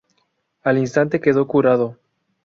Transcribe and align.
Al 0.63 0.79
instante 0.79 1.21
quedó 1.21 1.45
curado. 1.45 1.99